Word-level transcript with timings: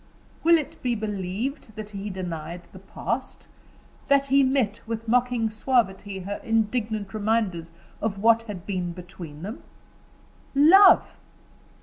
Will 0.43 0.57
it 0.57 0.81
be 0.81 0.95
believed 0.95 1.75
that 1.75 1.91
he 1.91 2.09
denied 2.09 2.61
the 2.71 2.79
past 2.79 3.47
that 4.07 4.25
he 4.25 4.41
met 4.41 4.81
with 4.87 5.07
mocking 5.07 5.47
suavity 5.47 6.17
her 6.21 6.41
indignant 6.43 7.13
reminders 7.13 7.71
of 8.01 8.17
what 8.17 8.41
had 8.49 8.65
been 8.65 8.93
between 8.93 9.43
them? 9.43 9.61
"Love! 10.55 11.17